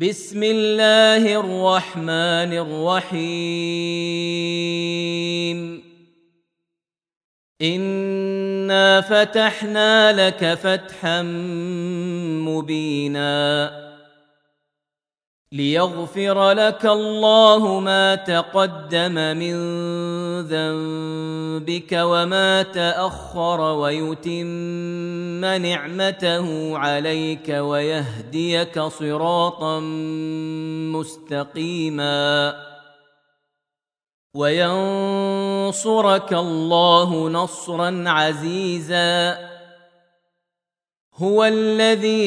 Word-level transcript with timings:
بسم 0.00 0.42
الله 0.42 1.40
الرحمن 1.40 2.52
الرحيم. 2.52 3.22
إنا 7.62 9.00
فتحنا 9.00 10.28
لك 10.28 10.54
فتحا 10.54 11.22
مبينا. 12.42 13.85
ليغفر 15.52 16.52
لك 16.52 16.86
الله 16.86 17.80
ما 17.80 18.14
تقدم 18.14 19.14
من 19.14 19.56
ذنبك 20.42 21.92
وما 21.92 22.62
تأخر 22.62 23.60
ويتم 23.60 25.44
نعمته 25.44 26.78
عليك 26.78 27.48
ويهديك 27.48 28.80
صراطا 28.80 29.80
مستقيما 30.90 32.54
وينصرك 34.34 36.32
الله 36.32 37.28
نصرا 37.28 38.04
عزيزا 38.06 39.38
هو 41.14 41.44
الذي 41.44 42.26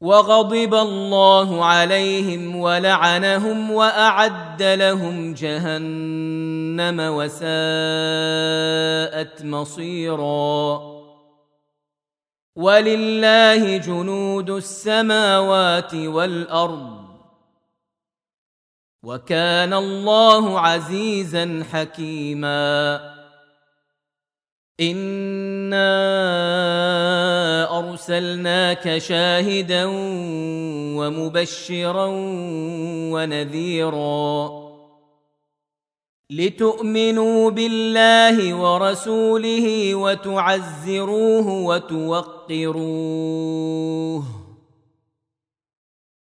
وغضب 0.00 0.74
الله 0.74 1.64
عليهم 1.64 2.56
ولعنهم 2.56 3.70
وأعد 3.70 4.62
لهم 4.62 5.34
جهنم 5.34 7.00
وساءت 7.00 7.44
مصيرا. 9.44 10.80
ولله 12.56 13.76
جنود 13.76 14.50
السماوات 14.50 15.94
والأرض. 15.94 16.98
وكان 19.02 19.74
الله 19.74 20.60
عزيزا 20.60 21.64
حكيما. 21.72 23.00
إنا 24.80 25.78
أرسلناك 27.98 28.98
شاهدا 28.98 29.84
ومبشرا 30.98 32.06
ونذيرا 33.12 34.50
لتؤمنوا 36.30 37.50
بالله 37.50 38.54
ورسوله 38.54 39.94
وتعزروه 39.94 41.48
وتوقروه 41.64 43.04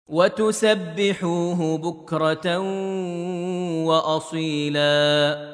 وتسبحوه 0.09 1.77
بكرة 1.77 2.59
وأصيلا 3.85 5.53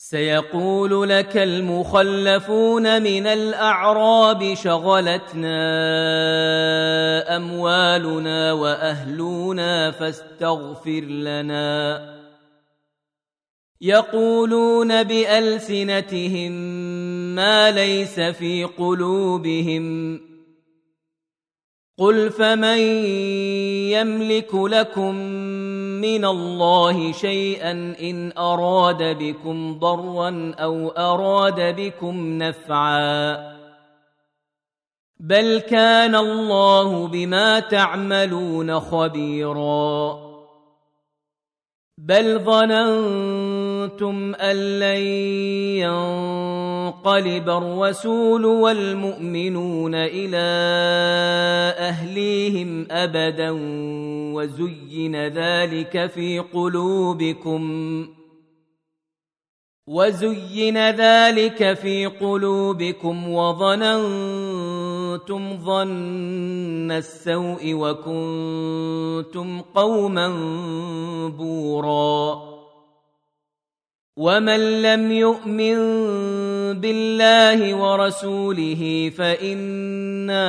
سيقول 0.00 1.08
لك 1.08 1.36
المخلفون 1.36 3.02
من 3.02 3.26
الأعراب 3.26 4.54
شغلتنا 4.54 5.56
أموالنا 7.36 8.52
وأهلنا 8.52 9.90
فاستغفر 9.90 11.00
لنا. 11.00 12.18
يقولون 13.80 15.02
بألسنتهم 15.02 16.52
ما 17.34 17.70
ليس 17.70 18.20
في 18.20 18.64
قلوبهم. 18.64 20.20
قل 21.98 22.30
فمن 22.30 22.78
يملك 23.90 24.54
لكم 24.54 25.14
من 26.00 26.24
الله 26.24 27.12
شيئا 27.12 27.70
إن 28.00 28.32
أراد 28.38 29.18
بكم 29.18 29.78
ضرا 29.78 30.54
أو 30.58 30.88
أراد 30.88 31.76
بكم 31.76 32.42
نفعا. 32.42 33.58
بل 35.20 35.58
كان 35.58 36.14
الله 36.14 37.08
بما 37.08 37.60
تعملون 37.60 38.80
خبيرا. 38.80 40.28
بل 41.98 42.38
ظننتم 42.38 44.34
أن 44.34 44.56
لن 44.56 44.98
ينقلب 46.88 47.48
الرسول 47.48 48.44
والمؤمنون 48.44 49.94
إلى 49.94 50.48
اهليهم 51.78 52.86
ابدا 52.90 53.50
وزين 54.34 55.16
ذلك 55.26 56.06
في 56.06 56.38
قلوبكم 56.38 58.06
وزين 59.86 60.90
ذلك 60.90 61.74
في 61.74 62.06
قلوبكم 62.06 63.28
وظننتم 63.30 64.38
ظن 65.64 66.90
السوء 66.90 67.74
وكنتم 67.74 69.60
قوما 69.74 70.28
بورا 71.28 72.48
ومن 74.18 74.82
لم 74.82 75.12
يؤمن 75.12 75.78
بالله 76.80 77.74
ورسوله 77.74 79.12
فإنا 79.18 80.48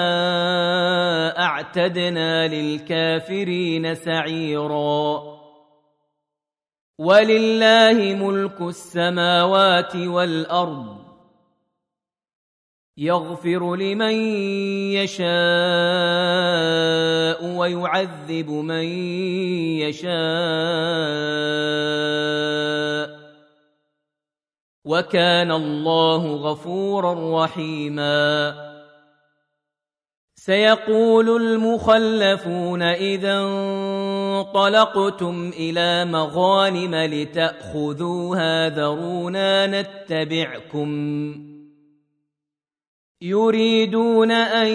أعتدنا 1.39 2.47
للكافرين 2.47 3.95
سعيرا. 3.95 5.23
ولله 6.99 8.15
ملك 8.15 8.61
السماوات 8.61 9.95
والأرض. 9.95 10.99
يغفر 12.97 13.75
لمن 13.75 14.13
يشاء 14.93 15.29
ويعذب 17.45 18.49
من 18.49 18.83
يشاء. 19.79 20.09
وكان 24.89 25.51
الله 25.51 26.35
غفورا 26.35 27.43
رحيما. 27.43 28.55
سيقول 30.35 31.41
المخلفون 31.41 32.81
إذا 32.81 33.39
انطلقتم 33.39 35.51
إلى 35.59 36.05
مغانم 36.05 36.95
لتأخذوها 36.95 38.69
ذرونا 38.69 39.67
نتبعكم. 39.67 40.89
يريدون 43.21 44.31
أن 44.31 44.67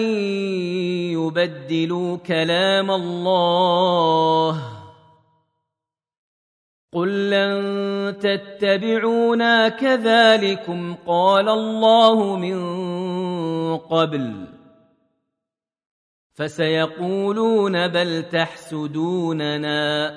يبدلوا 1.13 2.17
كلام 2.17 2.91
الله. 2.91 4.74
قل 6.95 7.29
لن 7.29 8.19
تتبعونا 8.19 9.69
كذلكم 9.69 10.95
قال 11.07 11.49
الله 11.49 12.35
من 12.35 12.57
قبل 13.77 14.47
فسيقولون 16.33 17.87
بل 17.87 18.23
تحسدوننا 18.23 20.11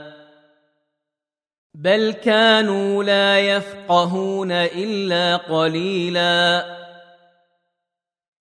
بل 1.74 2.12
كانوا 2.12 3.04
لا 3.04 3.38
يفقهون 3.38 4.52
الا 4.52 5.36
قليلا 5.36 6.64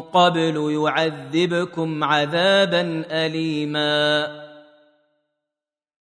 قبل 0.00 0.70
يعذبكم 0.72 2.04
عذابا 2.04 3.04
اليما. 3.10 4.28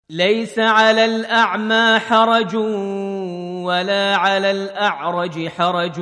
ليس 0.10 0.60
على 0.60 1.06
الأعمى 1.06 2.00
حرج 2.00 2.56
ولا 3.66 4.16
على 4.16 4.52
الأعرج 4.52 5.48
حرج 5.48 6.00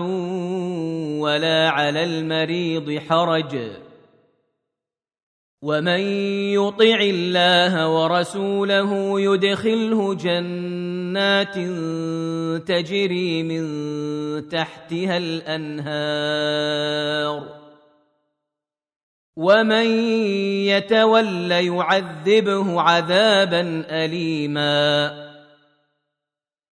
ولا 1.19 1.69
على 1.69 2.03
المريض 2.03 2.99
حرج. 3.09 3.57
ومن 5.61 5.99
يطع 6.59 6.99
الله 7.01 7.89
ورسوله 7.89 9.21
يدخله 9.21 10.13
جنات 10.13 11.55
تجري 12.67 13.43
من 13.43 13.63
تحتها 14.49 15.17
الأنهار. 15.17 16.23
ومن 19.37 19.85
يتول 20.65 21.51
يعذبه 21.51 22.81
عذابا 22.81 23.85
اليما 23.89 25.23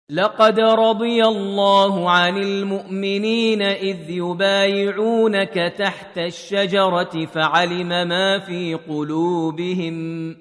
لقد 0.09 0.59
رضي 0.59 1.23
الله 1.25 2.09
عن 2.09 2.37
المؤمنين 2.37 3.61
اذ 3.61 4.09
يبايعونك 4.09 5.73
تحت 5.77 6.17
الشجره 6.17 7.25
فعلم 7.25 7.87
ما 7.87 8.39
في 8.39 8.75
قلوبهم 8.75 10.35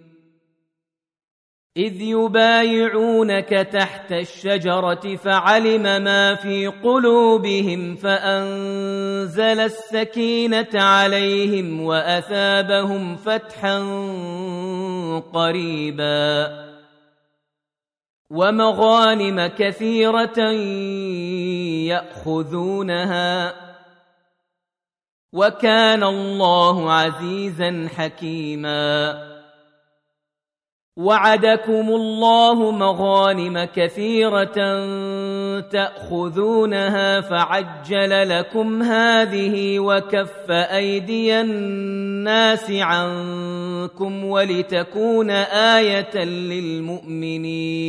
إذ 1.76 2.00
يبايعونك 2.00 3.48
تحت 3.48 4.12
الشجرة 4.12 5.16
فعلم 5.16 5.82
ما 5.82 6.34
في 6.34 6.66
قلوبهم 6.66 7.96
فأنزل 7.96 9.60
السكينة 9.60 10.68
عليهم 10.74 11.82
وأثابهم 11.82 13.16
فتحا 13.16 13.78
قريبا. 15.34 16.48
ومغانم 18.30 19.46
كثيرة 19.46 20.40
يأخذونها. 21.88 23.54
وكان 25.32 26.02
الله 26.04 26.92
عزيزا 26.92 27.88
حكيما. 27.96 29.31
وعدكم 30.96 31.88
الله 31.88 32.70
مغانم 32.70 33.64
كثيرة 33.64 34.54
تأخذونها 35.60 37.20
فعجل 37.20 38.28
لكم 38.28 38.82
هذه 38.82 39.78
وكف 39.78 40.50
أيدي 40.50 41.40
الناس 41.40 42.70
عنكم 42.70 44.24
ولتكون 44.24 45.30
آية 45.30 46.24
للمؤمنين 46.24 47.82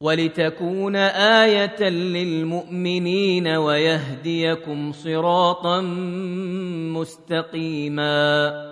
ولتكون 0.00 0.96
آية 0.96 1.88
للمؤمنين 1.88 3.48
ويهديكم 3.48 4.92
صراطا 4.92 5.80
مستقيما 6.94 8.71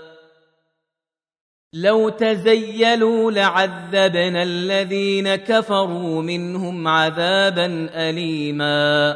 لو 1.73 2.09
تزيلوا 2.09 3.31
لعذبنا 3.31 4.43
الذين 4.43 5.35
كفروا 5.35 6.21
منهم 6.21 6.87
عذابا 6.87 7.89
اليما. 7.93 9.11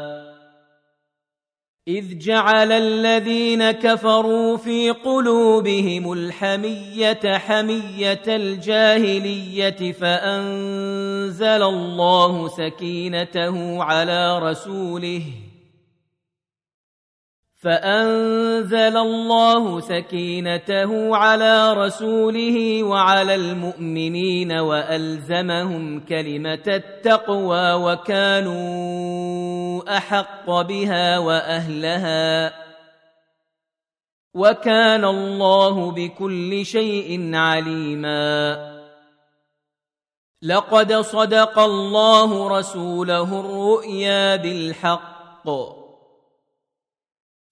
إذ 1.88 2.18
جعل 2.18 2.72
الذين 2.72 3.72
كفروا 3.72 4.58
في 4.58 4.90
قلوبهم 4.90 6.14
الحمية 6.14 7.38
حمية 7.38 8.24
الجاهلية 8.28 9.92
فأنزل 9.92 11.64
الله 11.64 12.48
سكينته 12.48 13.84
على 13.84 14.40
رسوله 14.40 15.24
فأنزل 17.66 18.98
الله 18.98 19.80
سكينته 19.80 21.16
على 21.16 21.74
رسوله 21.74 22.84
وعلى 22.84 23.36
المؤمنين 23.36 24.52
وألزمهم 24.52 26.00
كلمة 26.00 26.64
التقوى 26.68 27.74
وكانوا 27.74 29.18
أحق 29.98 30.62
بها 30.62 31.18
وأهلها 31.18 32.54
وكان 34.34 35.06
الله 35.06 35.92
بكل 35.92 36.66
شيء 36.66 37.36
عليما. 37.36 38.76
لقد 40.42 40.94
صدق 40.94 41.60
الله 41.60 42.60
رسوله 42.60 43.40
الرؤيا 43.40 44.36
بالحق. 44.36 45.85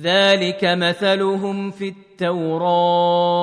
ذلك 0.00 0.64
مثلهم 0.64 1.70
في 1.70 1.88
التوراه. 1.88 3.38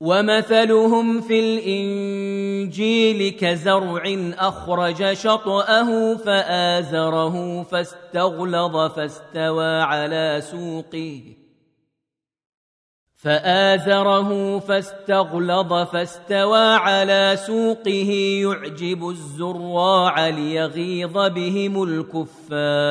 ومثلهم 0.00 1.20
في 1.20 1.40
الإنجيل 1.40 3.30
كزرع 3.40 4.02
أخرج 4.38 5.12
شطأه 5.12 6.16
فآزره 6.16 7.62
فاستغلظ 7.62 8.76
فاستوى 8.92 9.80
على 9.82 10.42
سوقه. 10.50 11.47
فآزره 13.18 14.58
فاستغلظ 14.58 15.72
فاستوى 15.72 16.74
على 16.74 17.38
سوقه 17.46 18.10
يعجب 18.42 19.08
الزراع 19.08 20.28
ليغيظ 20.28 21.18
بهم 21.18 21.82
الكفار. 21.82 22.88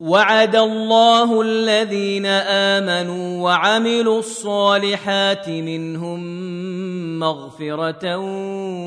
وعد 0.00 0.56
الله 0.56 1.42
الذين 1.42 2.26
آمنوا 2.26 3.42
وعملوا 3.44 4.18
الصالحات 4.18 5.48
منهم 5.48 6.20
مغفرة 7.18 8.16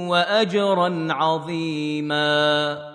وأجرا 0.09 1.07
عظيماً. 1.09 2.94